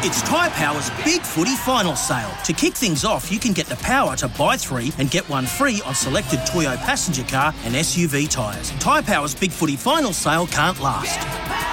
[0.00, 2.30] It's Tyre Power's Big Footy Final Sale.
[2.44, 5.44] To kick things off, you can get the power to buy three and get one
[5.44, 8.70] free on selected Toyo passenger car and SUV tyres.
[8.78, 11.18] Tyre Power's Big Footy Final Sale can't last.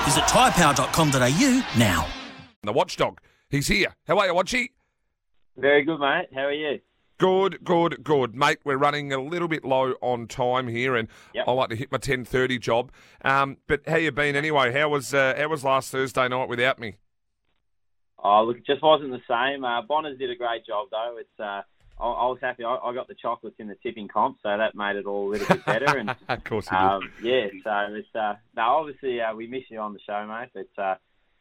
[0.06, 2.08] Visit tyrepower.com.au now.
[2.64, 3.22] The watchdog.
[3.50, 3.94] He's here.
[4.08, 4.70] How are you, Watchy?
[5.56, 6.28] Very good, mate.
[6.34, 6.80] How are you?
[7.20, 8.58] Good, good, good, mate.
[8.66, 11.46] We're running a little bit low on time here, and Yep.
[11.48, 12.92] I like to hit my ten thirty job.
[13.24, 14.74] Um, but how you been anyway?
[14.74, 16.96] How was uh, how was last Thursday night without me?
[18.28, 19.64] Oh, look, it just wasn't the same.
[19.64, 21.18] Uh, Bonners did a great job, though.
[21.20, 21.62] It's uh,
[22.00, 22.64] I, I was happy.
[22.64, 25.32] I, I got the chocolates in the tipping comp, so that made it all a
[25.32, 25.98] little bit better.
[25.98, 26.84] And of course you did.
[26.84, 30.50] um, yeah, so it's uh, now obviously uh, we miss you on the show, mate.
[30.56, 30.96] But uh,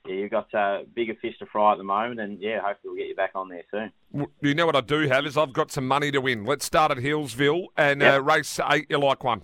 [0.07, 2.97] yeah, you've got uh, bigger fish to fry at the moment, and yeah, hopefully we'll
[2.97, 4.29] get you back on there soon.
[4.43, 6.45] You know what I do have is I've got some money to win.
[6.45, 8.87] Let's start at Healesville and uh, race eight.
[8.91, 9.43] You like one?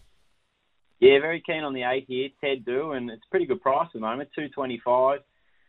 [0.99, 3.87] Yeah, very keen on the eight here, Ted Do, and it's a pretty good price
[3.87, 5.21] at the moment, two twenty five.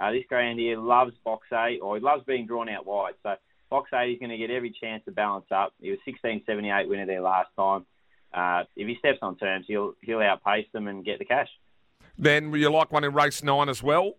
[0.01, 3.13] Uh, this greyhound here loves box eight, or he loves being drawn out wide.
[3.21, 3.35] So
[3.69, 5.73] box eight, he's going to get every chance to balance up.
[5.79, 7.85] He was sixteen seventy eight winner there last time.
[8.33, 11.49] Uh, if he steps on terms, he'll he'll outpace them and get the cash.
[12.17, 14.15] Then will you like one in race nine as well?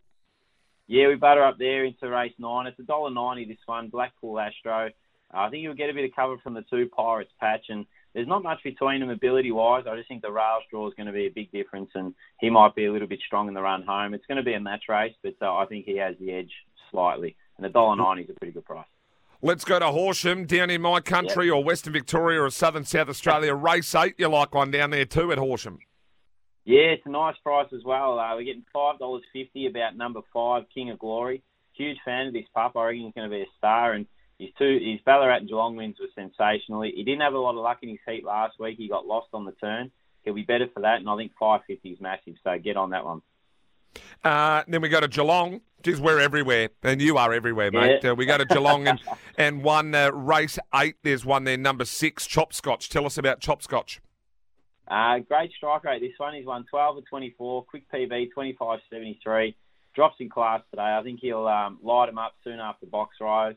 [0.87, 2.67] Yeah, we butter up there into race nine.
[2.67, 3.89] It's a dollar ninety this one.
[3.89, 4.91] Blackpool Astro.
[5.35, 7.87] Uh, I think you'll get a bit of cover from the two Pirates patch, and
[8.15, 9.85] there's not much between them ability wise.
[9.89, 12.51] I just think the rails draw is going to be a big difference, and he
[12.51, 14.15] might be a little bit strong in the run home.
[14.15, 16.53] It's going to be a match race, but uh, I think he has the edge
[16.91, 17.37] slightly.
[17.57, 18.87] And the dollar ninety is a pretty good price.
[19.43, 23.55] Let's go to Horsham, down in my country, or Western Victoria, or Southern South Australia.
[23.55, 24.15] Race eight.
[24.19, 25.81] You like one down there too at Horsham?
[26.65, 28.19] Yeah, it's a nice price as well.
[28.19, 31.43] Uh, we're getting five dollars fifty about number five, King of Glory.
[31.75, 32.77] Huge fan of this pup.
[32.77, 33.95] I reckon he's going to be a star.
[33.95, 34.07] And
[34.43, 36.83] his two, his Ballarat and Geelong wins were sensational.
[36.83, 38.77] He didn't have a lot of luck in his heat last week.
[38.77, 39.91] He got lost on the turn.
[40.23, 42.35] He'll be better for that, and I think five fifty is massive.
[42.45, 43.23] So get on that one.
[44.25, 45.61] Uh, then we go to Geelong.
[45.83, 48.01] Geez, we're everywhere, and you are everywhere, mate.
[48.03, 48.11] Yeah.
[48.11, 49.01] Uh, we go to Geelong and
[49.39, 50.97] and one uh, race eight.
[51.03, 52.89] There's one there, number six, Chopscotch.
[52.89, 54.01] Tell us about Chopscotch.
[54.87, 56.01] Uh, great strike rate.
[56.01, 57.65] This one he's won 12 or 24.
[57.65, 59.55] Quick PB 25.73.
[59.95, 60.83] Drops in class today.
[60.83, 63.55] I think he'll um, light him up soon after box rise.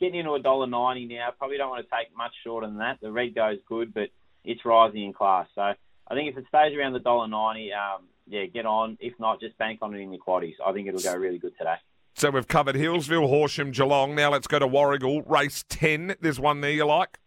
[0.00, 1.28] Getting into a dollar ninety now.
[1.38, 2.98] Probably don't want to take much shorter than that.
[3.00, 4.08] The red goes good, but
[4.44, 5.46] it's rising in class.
[5.54, 8.98] So I think if it stays around the dollar ninety, um, yeah, get on.
[9.00, 10.54] If not, just bank on it in your quaddies.
[10.64, 11.76] I think it'll go really good today.
[12.16, 14.14] So we've covered Healesville, Horsham, Geelong.
[14.14, 15.28] Now let's go to Warragul.
[15.28, 16.14] Race 10.
[16.20, 17.18] There's one there you like?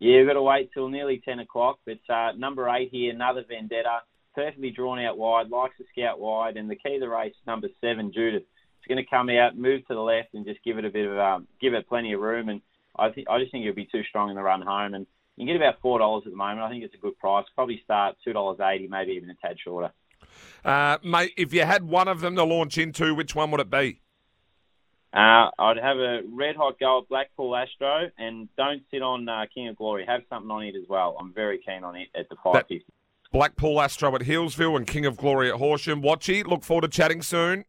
[0.00, 1.78] Yeah, we've got to wait till nearly 10 o'clock.
[1.86, 4.00] But uh, number eight here, another Vendetta,
[4.34, 6.56] perfectly drawn out wide, likes to scout wide.
[6.56, 8.42] And the key to the race, number seven, Judith.
[8.82, 11.06] It's going to come out, move to the left, and just give it a bit
[11.06, 12.48] of, um, give it plenty of room.
[12.48, 12.60] And
[12.98, 14.94] I think I just think it'll be too strong in the run home.
[14.94, 15.06] And
[15.36, 16.62] you can get about four dollars at the moment.
[16.62, 17.46] I think it's a good price.
[17.54, 19.92] Probably start two dollars eighty, maybe even a tad shorter.
[20.64, 23.70] Uh, mate, if you had one of them to launch into, which one would it
[23.70, 24.00] be?
[25.12, 29.44] Uh, I'd have a red hot go at Blackpool Astro, and don't sit on uh,
[29.54, 30.04] King of Glory.
[30.08, 31.16] Have something on it as well.
[31.20, 32.84] I'm very keen on it at the five fifty.
[33.30, 36.02] Blackpool Astro at Healesville and King of Glory at Horsham.
[36.02, 37.64] Watchy, look forward to chatting soon.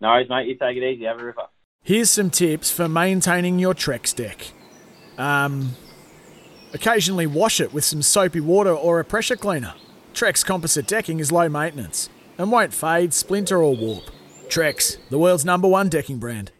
[0.00, 0.46] No worries, mate.
[0.46, 1.04] You take it easy.
[1.04, 1.42] Have a ripper.
[1.82, 4.52] Here's some tips for maintaining your Trex deck.
[5.16, 5.72] Um,
[6.72, 9.74] occasionally wash it with some soapy water or a pressure cleaner.
[10.14, 14.04] Trex composite decking is low maintenance and won't fade, splinter, or warp.
[14.48, 16.52] Trex, the world's number one decking brand.